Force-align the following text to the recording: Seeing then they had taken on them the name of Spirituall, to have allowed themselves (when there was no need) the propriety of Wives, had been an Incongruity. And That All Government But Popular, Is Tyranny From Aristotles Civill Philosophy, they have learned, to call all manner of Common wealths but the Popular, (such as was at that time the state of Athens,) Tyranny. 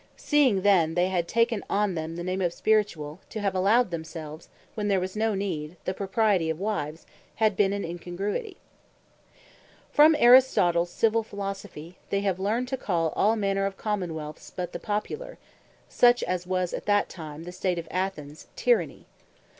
Seeing 0.17 0.63
then 0.63 0.95
they 0.95 1.09
had 1.09 1.27
taken 1.27 1.63
on 1.69 1.93
them 1.93 2.15
the 2.15 2.23
name 2.23 2.41
of 2.41 2.53
Spirituall, 2.53 3.19
to 3.29 3.39
have 3.39 3.53
allowed 3.53 3.91
themselves 3.91 4.49
(when 4.73 4.87
there 4.87 4.99
was 4.99 5.15
no 5.15 5.35
need) 5.35 5.77
the 5.85 5.93
propriety 5.93 6.49
of 6.49 6.59
Wives, 6.59 7.05
had 7.35 7.55
been 7.55 7.71
an 7.71 7.85
Incongruity. 7.85 8.57
And 8.57 8.57
That 8.57 8.57
All 8.81 9.93
Government 9.93 9.93
But 9.93 9.93
Popular, 10.23 10.35
Is 10.37 10.45
Tyranny 10.55 10.63
From 10.63 10.63
Aristotles 10.63 10.89
Civill 10.89 11.23
Philosophy, 11.29 11.97
they 12.09 12.21
have 12.21 12.39
learned, 12.39 12.67
to 12.69 12.77
call 12.77 13.09
all 13.15 13.35
manner 13.35 13.67
of 13.67 13.77
Common 13.77 14.15
wealths 14.15 14.51
but 14.55 14.73
the 14.73 14.79
Popular, 14.79 15.37
(such 15.87 16.23
as 16.23 16.47
was 16.47 16.73
at 16.73 16.87
that 16.87 17.07
time 17.07 17.43
the 17.43 17.51
state 17.51 17.77
of 17.77 17.87
Athens,) 17.91 18.47
Tyranny. 18.55 19.05